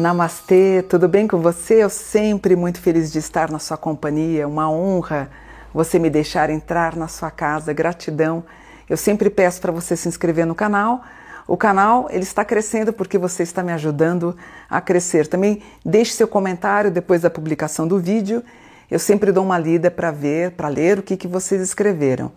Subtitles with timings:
[0.00, 1.84] Namastê, tudo bem com você?
[1.84, 5.30] Eu sempre muito feliz de estar na sua companhia, uma honra
[5.74, 8.42] você me deixar entrar na sua casa, gratidão.
[8.88, 11.02] Eu sempre peço para você se inscrever no canal.
[11.46, 14.34] O canal ele está crescendo porque você está me ajudando
[14.70, 15.26] a crescer.
[15.26, 18.42] Também deixe seu comentário depois da publicação do vídeo.
[18.90, 22.32] Eu sempre dou uma lida para ver, para ler o que, que vocês escreveram.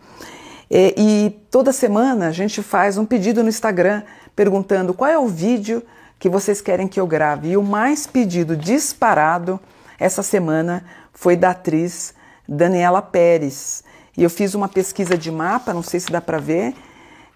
[0.70, 4.04] E, e toda semana a gente faz um pedido no Instagram
[4.36, 5.82] perguntando qual é o vídeo
[6.24, 7.50] que vocês querem que eu grave.
[7.50, 9.60] E o mais pedido disparado
[10.00, 12.14] essa semana foi da atriz
[12.48, 13.84] Daniela Pérez.
[14.18, 16.76] E eu fiz uma pesquisa de mapa, não sei se dá para ver.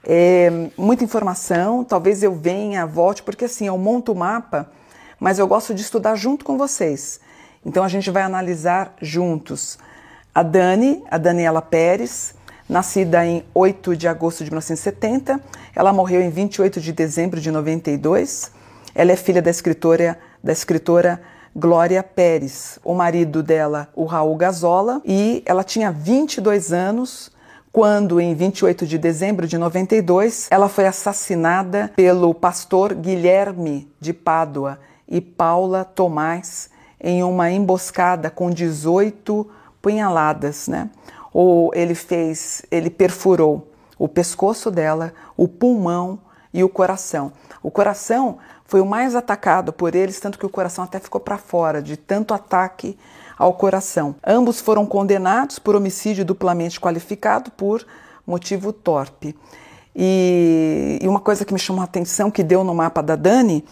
[0.05, 4.71] É, muita informação, talvez eu venha, volte, porque assim, eu monto o mapa,
[5.19, 7.19] mas eu gosto de estudar junto com vocês.
[7.65, 9.77] Então a gente vai analisar juntos.
[10.33, 12.33] A Dani, a Daniela Pérez,
[12.69, 15.41] nascida em 8 de agosto de 1970,
[15.75, 18.55] ela morreu em 28 de dezembro de 92.
[18.97, 21.21] Ela é filha da escritora, da escritora
[21.55, 27.31] Glória Pérez, o marido dela, o Raul Gazola, e ela tinha 22 anos
[27.71, 34.79] quando, em 28 de dezembro de 92, ela foi assassinada pelo pastor Guilherme de Pádua
[35.07, 39.47] e Paula Tomás em uma emboscada com 18
[39.79, 40.89] punhaladas, né?
[41.31, 46.17] Ou ele fez, ele perfurou o pescoço dela, o pulmão
[46.51, 47.31] e o coração.
[47.61, 51.37] O coração foi o mais atacado por eles, tanto que o coração até ficou para
[51.37, 52.97] fora de tanto ataque
[53.37, 54.15] ao coração.
[54.25, 57.85] Ambos foram condenados por homicídio duplamente qualificado por
[58.25, 59.35] motivo torpe.
[59.95, 63.63] E, e uma coisa que me chamou a atenção, que deu no mapa da Dani,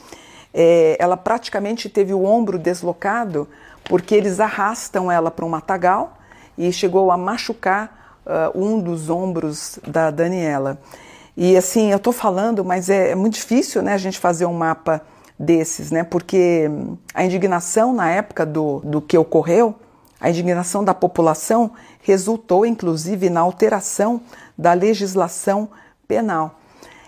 [0.53, 3.47] é, ela praticamente teve o ombro deslocado
[3.83, 6.17] porque eles arrastam ela para um matagal
[6.57, 10.79] e chegou a machucar uh, um dos ombros da Daniela.
[11.37, 14.53] E assim, eu estou falando, mas é, é, muito difícil né, a gente fazer um
[14.53, 15.01] mapa
[15.37, 16.03] desses, né?
[16.03, 16.69] Porque
[17.13, 19.75] a indignação na época do, do que ocorreu,
[20.19, 24.21] a indignação da população resultou inclusive na alteração
[24.57, 25.67] da legislação
[26.07, 26.59] penal.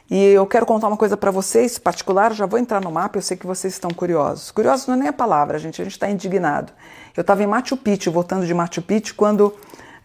[0.10, 3.22] E eu quero contar uma coisa para vocês, particular, já vou entrar no mapa, eu
[3.22, 4.52] sei que vocês estão curiosos.
[4.52, 6.72] Curiosos não é nem a palavra, gente, a gente está indignado.
[7.16, 9.54] Eu estava em Machu Picchu, voltando de Machu Picchu, quando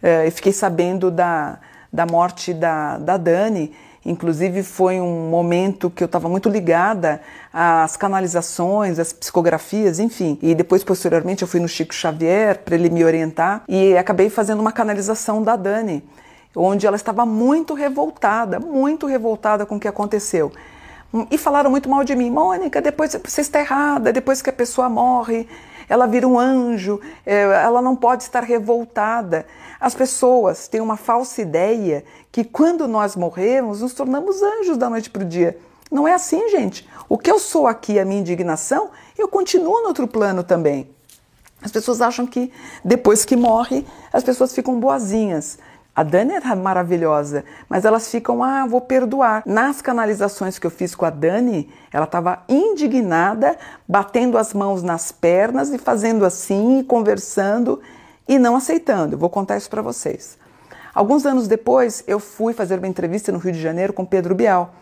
[0.01, 1.57] eh, eu fiquei sabendo da,
[1.91, 3.73] da morte da, da Dani,
[4.05, 7.21] Inclusive, foi um momento que eu estava muito ligada
[7.53, 10.37] às canalizações, às psicografias, enfim.
[10.41, 14.59] E depois, posteriormente, eu fui no Chico Xavier para ele me orientar e acabei fazendo
[14.59, 16.03] uma canalização da Dani,
[16.53, 20.51] onde ela estava muito revoltada, muito revoltada com o que aconteceu.
[21.31, 22.29] E falaram muito mal de mim.
[22.29, 25.47] Mônica, depois você está errada, depois que a pessoa morre,
[25.87, 29.45] ela vira um anjo, é, ela não pode estar revoltada.
[29.79, 35.09] As pessoas têm uma falsa ideia que quando nós morremos, nos tornamos anjos da noite
[35.09, 35.57] para o dia.
[35.91, 36.89] Não é assim, gente.
[37.07, 40.89] O que eu sou aqui, a minha indignação, eu continuo no outro plano também.
[41.61, 42.51] As pessoas acham que
[42.83, 45.57] depois que morre, as pessoas ficam boazinhas.
[45.95, 49.43] A Dani é maravilhosa, mas elas ficam, ah, vou perdoar.
[49.45, 53.55] Nas canalizações que eu fiz com a Dani, ela estava indignada,
[53.87, 57.79] batendo as mãos nas pernas e fazendo assim, conversando
[58.27, 59.19] e não aceitando.
[59.19, 60.39] Vou contar isso para vocês.
[60.95, 64.73] Alguns anos depois, eu fui fazer uma entrevista no Rio de Janeiro com Pedro Bial.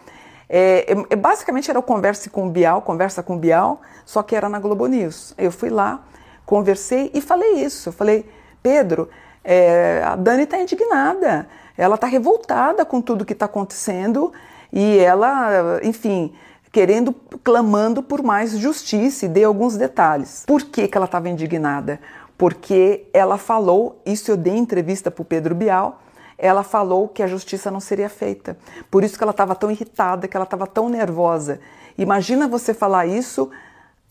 [0.48, 4.60] É, é, basicamente era o Converse com Bial, Conversa com Bial, só que era na
[4.60, 5.34] Globo News.
[5.38, 6.06] Eu fui lá,
[6.46, 7.90] conversei e falei isso.
[7.90, 8.30] Eu falei,
[8.62, 9.10] Pedro,
[9.44, 11.48] é, a Dani está indignada,
[11.78, 14.32] ela está revoltada com tudo que está acontecendo
[14.72, 16.34] e ela, enfim,
[16.72, 17.14] querendo,
[17.44, 20.44] clamando por mais justiça e dei alguns detalhes.
[20.46, 22.00] Por que, que ela estava indignada?
[22.38, 26.02] Porque ela falou, isso eu dei entrevista para o Pedro Bial,
[26.38, 28.58] ela falou que a justiça não seria feita.
[28.90, 31.60] Por isso que ela estava tão irritada, que ela estava tão nervosa.
[31.98, 33.52] Imagina você falar isso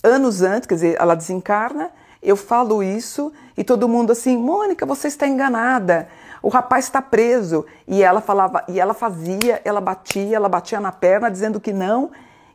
[0.03, 1.91] anos antes, quer dizer, ela desencarna
[2.23, 6.09] eu falo isso e todo mundo assim, Mônica, você está enganada.
[6.43, 7.67] O rapaz está preso.
[7.87, 12.11] E ela falava, e ela fazia, ela batia, ela batia na perna dizendo que não,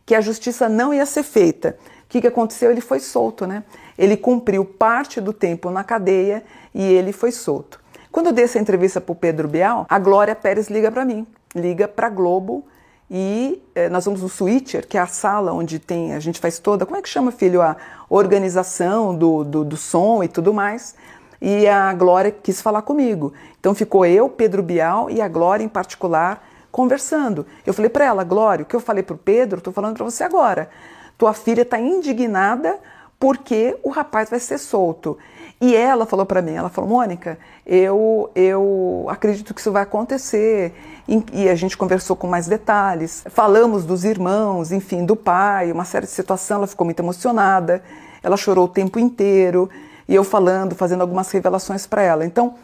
[0.06, 1.77] que a justiça não ia ser feita.
[2.06, 2.71] O que, que aconteceu?
[2.71, 3.63] Ele foi solto, né?
[3.97, 7.79] Ele cumpriu parte do tempo na cadeia e ele foi solto.
[8.11, 11.27] Quando eu dei essa entrevista para o Pedro Bial, a Glória Pérez liga para mim,
[11.53, 12.65] liga para Globo
[13.10, 16.57] e eh, nós vamos no switcher, que é a sala onde tem, a gente faz
[16.57, 17.75] toda, como é que chama, filho, a
[18.10, 20.96] organização do, do, do som e tudo mais.
[21.40, 23.34] E a Glória quis falar comigo.
[23.60, 27.46] Então ficou eu, Pedro Bial e a Glória em particular conversando.
[27.66, 30.04] Eu falei para ela, Glória, o que eu falei para o Pedro, estou falando para
[30.04, 30.69] você agora.
[31.18, 32.78] Tua filha está indignada
[33.19, 35.17] porque o rapaz vai ser solto.
[35.59, 40.73] E ela falou para mim, ela falou, Mônica, eu, eu acredito que isso vai acontecer.
[41.31, 43.23] E a gente conversou com mais detalhes.
[43.29, 46.57] Falamos dos irmãos, enfim, do pai, uma série de situações.
[46.57, 47.81] Ela ficou muito emocionada.
[48.21, 49.69] Ela chorou o tempo inteiro.
[50.09, 52.25] E eu falando, fazendo algumas revelações para ela.
[52.25, 52.56] Então,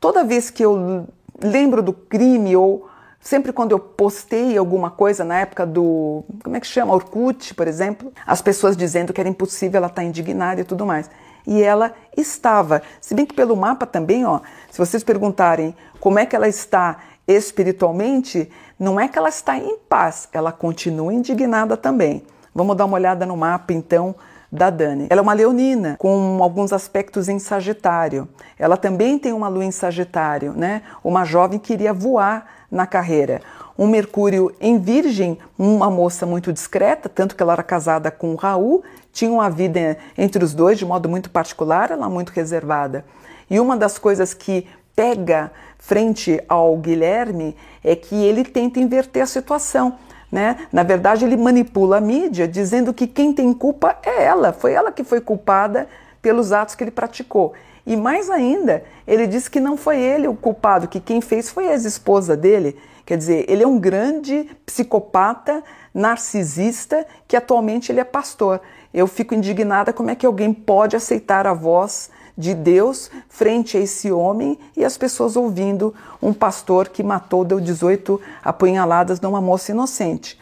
[0.00, 1.06] toda vez que eu
[1.42, 2.89] lembro do crime ou
[3.20, 7.68] Sempre quando eu postei alguma coisa na época do, como é que chama, Orkut, por
[7.68, 11.10] exemplo, as pessoas dizendo que era impossível, ela tá indignada e tudo mais.
[11.46, 12.82] E ela estava.
[12.98, 14.40] Se bem que pelo mapa também, ó,
[14.70, 16.96] se vocês perguntarem como é que ela está
[17.28, 22.24] espiritualmente, não é que ela está em paz, ela continua indignada também.
[22.54, 24.14] Vamos dar uma olhada no mapa então
[24.50, 25.06] da Dani.
[25.10, 28.28] Ela é uma leonina com alguns aspectos em Sagitário.
[28.58, 30.82] Ela também tem uma lua em Sagitário, né?
[31.04, 33.40] Uma jovem que queria voar na carreira.
[33.78, 38.36] Um Mercúrio em Virgem, uma moça muito discreta, tanto que ela era casada com o
[38.36, 38.82] Raul,
[39.12, 43.04] tinha uma vida entre os dois de modo muito particular, ela muito reservada.
[43.48, 49.26] E uma das coisas que pega frente ao Guilherme é que ele tenta inverter a
[49.26, 49.98] situação.
[50.30, 50.68] Né?
[50.70, 54.92] Na verdade, ele manipula a mídia dizendo que quem tem culpa é ela, foi ela
[54.92, 55.88] que foi culpada
[56.22, 57.54] pelos atos que ele praticou.
[57.86, 61.68] E mais ainda, ele disse que não foi ele o culpado, que quem fez foi
[61.68, 62.76] a ex-esposa dele.
[63.04, 68.60] Quer dizer, ele é um grande psicopata, narcisista, que atualmente ele é pastor.
[68.92, 73.80] Eu fico indignada como é que alguém pode aceitar a voz de Deus frente a
[73.80, 79.72] esse homem e as pessoas ouvindo um pastor que matou, deu 18 apunhaladas numa moça
[79.72, 80.38] inocente.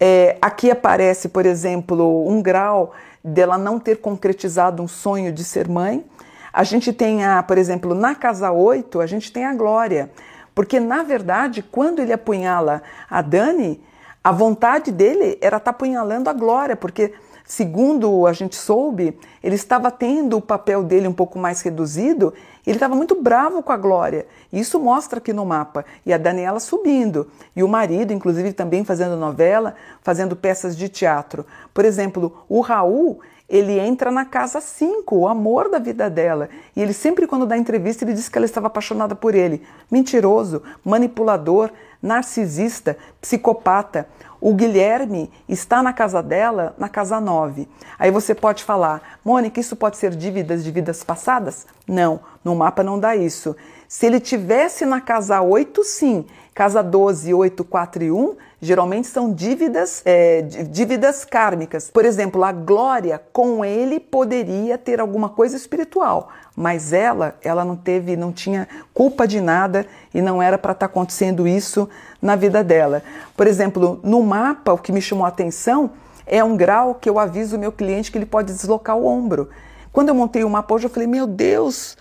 [0.00, 2.92] É, aqui aparece, por exemplo, um grau
[3.22, 6.04] dela não ter concretizado um sonho de ser mãe.
[6.52, 10.10] A gente tem, a, por exemplo, na casa 8, a gente tem a Glória.
[10.54, 13.80] Porque, na verdade, quando ele apunhala a Dani,
[14.22, 17.14] a vontade dele era estar tá apunhalando a Glória, porque,
[17.44, 22.34] segundo a gente soube, ele estava tendo o papel dele um pouco mais reduzido,
[22.66, 24.26] ele estava muito bravo com a Glória.
[24.52, 25.84] Isso mostra aqui no mapa.
[26.04, 27.30] E a Daniela subindo.
[27.56, 31.46] E o marido, inclusive, também fazendo novela, fazendo peças de teatro.
[31.72, 36.50] Por exemplo, o Raul ele entra na casa 5, o amor da vida dela.
[36.76, 39.62] E ele sempre, quando dá entrevista, ele diz que ela estava apaixonada por ele.
[39.90, 41.70] Mentiroso, manipulador,
[42.02, 44.06] narcisista, psicopata.
[44.40, 47.66] O Guilherme está na casa dela, na casa 9.
[47.98, 51.66] Aí você pode falar, Mônica, isso pode ser dívidas de vidas passadas?
[51.86, 53.56] Não, no mapa não dá isso.
[53.88, 56.26] Se ele tivesse na casa 8, sim.
[56.54, 61.90] Casa 12, 8, 4 e 1, geralmente são dívidas, é, dívidas kármicas.
[61.90, 67.76] Por exemplo, a Glória com ele poderia ter alguma coisa espiritual, mas ela, ela não
[67.76, 71.88] teve, não tinha culpa de nada e não era para estar tá acontecendo isso
[72.20, 73.02] na vida dela.
[73.36, 75.92] Por exemplo, no mapa, o que me chamou a atenção
[76.26, 79.48] é um grau que eu aviso o meu cliente que ele pode deslocar o ombro.
[79.92, 81.96] Quando eu montei o mapa hoje, eu falei: Meu Deus,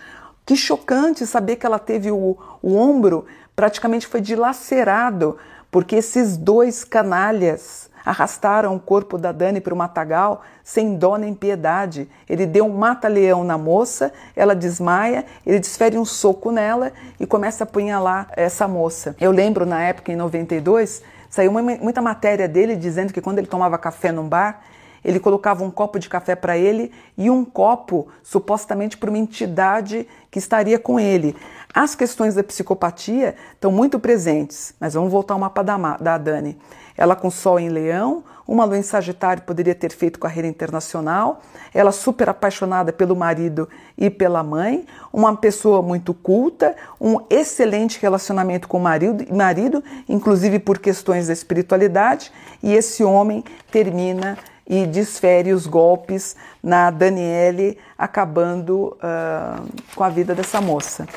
[0.45, 3.25] que chocante saber que ela teve o, o ombro
[3.55, 5.37] praticamente foi dilacerado,
[5.71, 11.33] porque esses dois canalhas arrastaram o corpo da Dani para o matagal sem dó nem
[11.33, 12.09] piedade.
[12.27, 17.63] Ele deu um mata-leão na moça, ela desmaia, ele desfere um soco nela e começa
[17.63, 19.15] a apunhalar essa moça.
[19.19, 23.77] Eu lembro na época, em 92, saiu muita matéria dele dizendo que quando ele tomava
[23.77, 24.61] café num bar,
[25.03, 30.07] ele colocava um copo de café para ele e um copo supostamente para uma entidade
[30.29, 31.35] que estaria com ele.
[31.73, 36.57] As questões da psicopatia estão muito presentes, mas vamos voltar ao mapa da, da Dani.
[36.97, 41.41] Ela com Sol em Leão, uma lua em Sagitário poderia ter feito carreira internacional,
[41.73, 43.67] ela super apaixonada pelo marido
[43.97, 50.59] e pela mãe, uma pessoa muito culta, um excelente relacionamento com o marido, marido inclusive
[50.59, 52.31] por questões da espiritualidade,
[52.63, 60.35] e esse homem termina e desfere os golpes na Daniele, acabando uh, com a vida
[60.35, 61.07] dessa moça.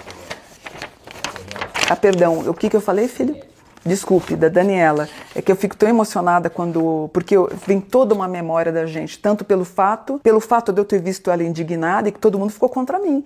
[1.88, 3.36] Ah, perdão, o que, que eu falei, filho?
[3.84, 5.08] Desculpe, da Daniela.
[5.34, 7.08] É que eu fico tão emocionada quando.
[7.12, 7.34] Porque
[7.66, 11.30] vem toda uma memória da gente, tanto pelo fato, pelo fato de eu ter visto
[11.30, 13.24] ela indignada e que todo mundo ficou contra mim.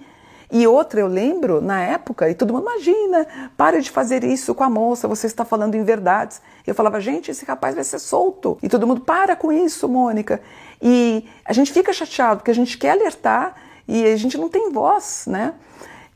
[0.51, 4.63] E outra, eu lembro, na época, e todo mundo, imagina, pare de fazer isso com
[4.63, 6.41] a moça, você está falando em verdades.
[6.67, 8.59] Eu falava, gente, esse rapaz vai ser solto.
[8.63, 10.41] E todo mundo, para com isso, Mônica.
[10.81, 13.55] E a gente fica chateado, porque a gente quer alertar
[13.89, 15.55] e a gente não tem voz, né?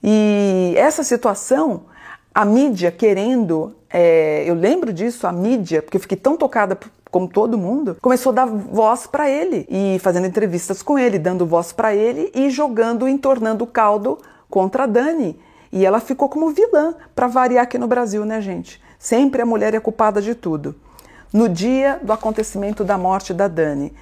[0.03, 1.87] E essa situação,
[2.35, 6.79] a mídia querendo, é, eu lembro disso, a mídia, porque eu fiquei tão tocada
[7.19, 11.45] como todo mundo, começou a dar voz para ele e fazendo entrevistas com ele, dando
[11.45, 15.37] voz para ele e jogando, entornando o caldo contra a Dani.
[15.73, 18.81] E ela ficou como vilã, para variar aqui no Brasil, né, gente?
[19.01, 20.77] Sempre a mulher é culpada de tudo.
[21.33, 23.93] No dia do acontecimento da morte da Dani,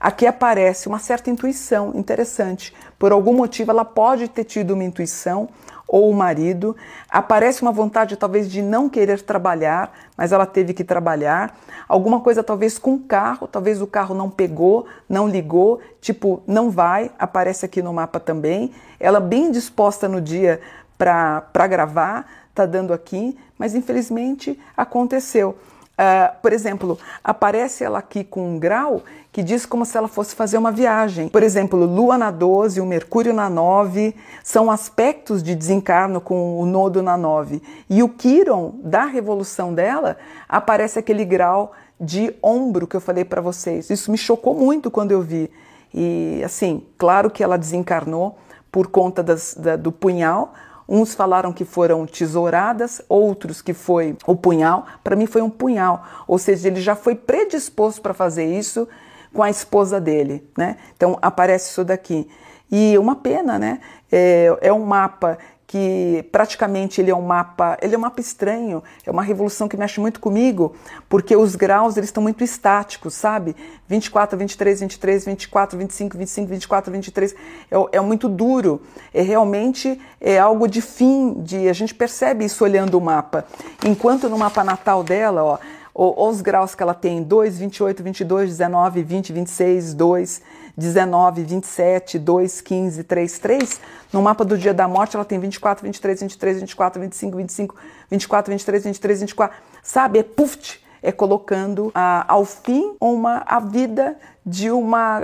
[0.00, 2.74] aqui aparece uma certa intuição interessante.
[2.98, 5.48] Por algum motivo, ela pode ter tido uma intuição
[5.88, 6.76] ou o marido,
[7.08, 11.56] aparece uma vontade talvez de não querer trabalhar, mas ela teve que trabalhar,
[11.88, 16.70] alguma coisa talvez com o carro, talvez o carro não pegou, não ligou, tipo, não
[16.70, 18.72] vai, aparece aqui no mapa também.
[18.98, 20.60] Ela bem disposta no dia
[20.98, 25.56] para gravar, tá dando aqui, mas infelizmente aconteceu.
[25.98, 30.34] Uh, por exemplo, aparece ela aqui com um grau que diz como se ela fosse
[30.34, 31.28] fazer uma viagem.
[31.28, 36.66] Por exemplo, Lua na 12, o Mercúrio na 9, são aspectos de desencarno com o
[36.66, 37.62] nodo na 9.
[37.88, 43.40] E o Quiron, da revolução dela, aparece aquele grau de ombro que eu falei para
[43.40, 43.88] vocês.
[43.88, 45.50] Isso me chocou muito quando eu vi.
[45.94, 48.36] E assim, claro que ela desencarnou
[48.70, 50.52] por conta das, da, do punhal,
[50.88, 54.86] Uns falaram que foram tesouradas, outros que foi o punhal.
[55.02, 58.88] Para mim foi um punhal, ou seja, ele já foi predisposto para fazer isso
[59.32, 60.76] com a esposa dele, né?
[60.96, 62.28] Então aparece isso daqui.
[62.70, 63.80] E uma pena, né?
[64.10, 68.82] É, é um mapa que praticamente ele é um mapa, ele é um mapa estranho,
[69.04, 70.76] é uma revolução que mexe muito comigo,
[71.08, 73.56] porque os graus eles estão muito estáticos, sabe?
[73.88, 78.80] 24, 23, 23, 24, 25, 25, 24, 23, é, é muito duro,
[79.12, 83.44] é realmente é algo de fim, de a gente percebe isso olhando o mapa.
[83.84, 85.58] Enquanto no mapa natal dela, ó,
[85.98, 90.42] os graus que ela tem, 2, 28, 22, 19, 20, 26, 2,
[90.76, 93.80] 19, 27, 2, 15, 3, 3.
[94.12, 97.74] No mapa do dia da morte, ela tem 24, 23, 23, 24, 25, 25,
[98.10, 99.56] 24, 23, 23, 24.
[99.82, 100.18] Sabe?
[100.18, 105.22] É puft, é colocando a, ao fim uma, a vida de uma,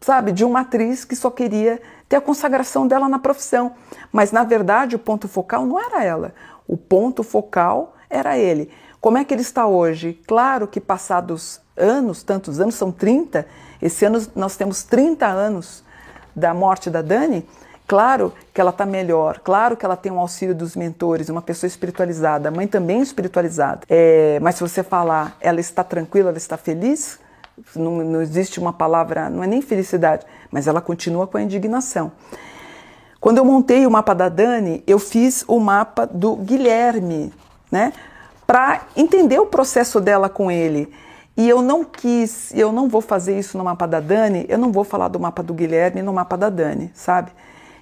[0.00, 3.72] sabe, de uma atriz que só queria ter a consagração dela na profissão.
[4.10, 6.34] Mas na verdade, o ponto focal não era ela.
[6.66, 8.70] O ponto focal era ele.
[9.04, 10.18] Como é que ele está hoje?
[10.26, 13.46] Claro que passados anos, tantos anos, são 30,
[13.82, 15.84] esse ano nós temos 30 anos
[16.34, 17.46] da morte da Dani.
[17.86, 21.68] Claro que ela está melhor, claro que ela tem um auxílio dos mentores, uma pessoa
[21.68, 23.82] espiritualizada, a mãe também espiritualizada.
[23.90, 27.18] É, mas se você falar, ela está tranquila, ela está feliz,
[27.76, 32.10] não, não existe uma palavra, não é nem felicidade, mas ela continua com a indignação.
[33.20, 37.34] Quando eu montei o mapa da Dani, eu fiz o mapa do Guilherme,
[37.70, 37.92] né?
[38.46, 40.92] Para entender o processo dela com ele.
[41.36, 44.70] E eu não quis, eu não vou fazer isso no mapa da Dani, eu não
[44.70, 47.32] vou falar do mapa do Guilherme no mapa da Dani, sabe?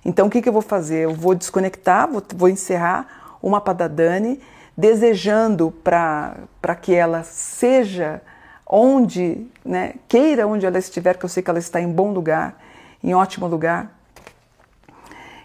[0.04, 1.04] Então o que, que eu vou fazer?
[1.04, 4.40] Eu vou desconectar, vou, vou encerrar o mapa da Dani,
[4.75, 8.23] desejando para que ela seja
[8.66, 12.59] onde, né, queira onde ela estiver, que eu sei que ela está em bom lugar,
[13.04, 13.92] em ótimo lugar,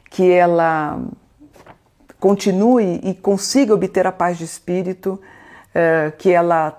[0.09, 0.97] que ela
[2.19, 5.19] continue e consiga obter a paz de espírito,
[5.69, 6.77] uh, que ela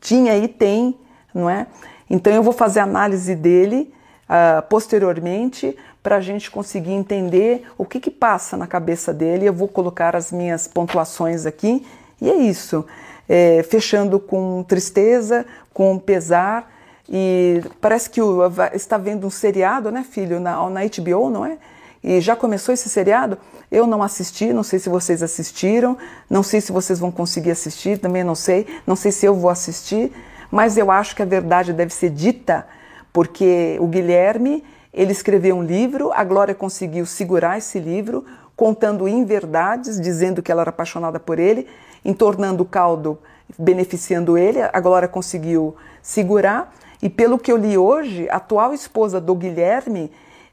[0.00, 0.98] tinha e tem,
[1.34, 1.66] não é?
[2.08, 3.92] Então eu vou fazer análise dele
[4.28, 9.46] uh, posteriormente para a gente conseguir entender o que, que passa na cabeça dele.
[9.46, 11.86] Eu vou colocar as minhas pontuações aqui
[12.20, 12.84] e é isso.
[13.28, 16.70] É, fechando com tristeza, com pesar
[17.08, 21.58] e parece que o, está vendo um seriado, né, filho, na, na HBO, não é?
[22.02, 23.38] E já começou esse seriado?
[23.70, 25.96] Eu não assisti, não sei se vocês assistiram,
[26.28, 29.50] não sei se vocês vão conseguir assistir, também não sei, não sei se eu vou
[29.50, 30.12] assistir,
[30.50, 32.66] mas eu acho que a verdade deve ser dita,
[33.12, 38.24] porque o Guilherme, ele escreveu um livro, a Glória conseguiu segurar esse livro,
[38.56, 41.68] contando inverdades, dizendo que ela era apaixonada por ele,
[42.04, 43.18] entornando o caldo,
[43.56, 49.20] beneficiando ele, a Glória conseguiu segurar, e pelo que eu li hoje, a atual esposa
[49.20, 50.10] do Guilherme,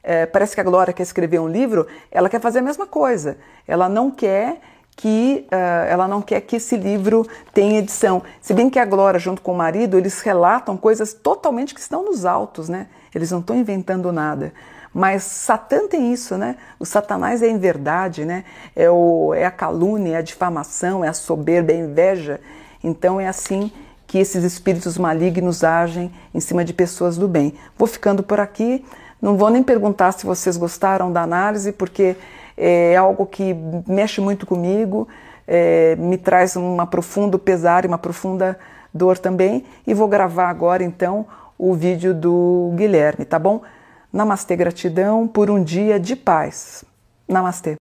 [0.09, 3.37] é, parece que a Glória quer escrever um livro, ela quer fazer a mesma coisa.
[3.67, 4.59] Ela não quer
[4.95, 8.23] que uh, ela não quer que esse livro tenha edição.
[8.41, 12.03] Se bem que a Glória, junto com o marido, eles relatam coisas totalmente que estão
[12.03, 12.87] nos autos, né?
[13.13, 14.51] Eles não estão inventando nada.
[14.91, 16.55] Mas Satã tem isso, né?
[16.79, 18.45] O Satanás é a inverdade, né?
[18.75, 22.41] É, o, é a calúnia, é a difamação, é a soberba, é a inveja.
[22.83, 23.71] Então é assim
[24.07, 27.53] que esses espíritos malignos agem em cima de pessoas do bem.
[27.77, 28.83] Vou ficando por aqui.
[29.21, 32.15] Não vou nem perguntar se vocês gostaram da análise, porque
[32.57, 33.55] é algo que
[33.87, 35.07] mexe muito comigo,
[35.47, 38.57] é, me traz um profundo pesar e uma profunda
[38.93, 39.65] dor também.
[39.85, 41.25] E vou gravar agora então
[41.57, 43.61] o vídeo do Guilherme, tá bom?
[44.11, 46.83] Namastê, gratidão por um dia de paz.
[47.27, 47.77] Namastê.